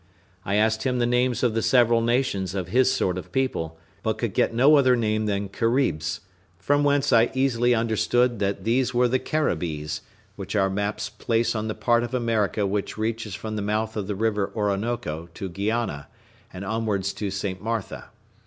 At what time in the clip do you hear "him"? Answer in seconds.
0.81-0.97